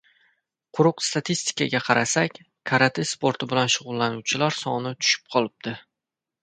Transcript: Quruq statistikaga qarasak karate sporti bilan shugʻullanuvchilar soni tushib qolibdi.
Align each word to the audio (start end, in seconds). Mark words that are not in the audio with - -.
Quruq 0.77 1.03
statistikaga 1.07 1.81
qarasak 1.89 2.39
karate 2.73 3.07
sporti 3.13 3.51
bilan 3.53 3.73
shugʻullanuvchilar 3.77 4.61
soni 4.65 4.97
tushib 5.03 5.33
qolibdi. 5.37 5.81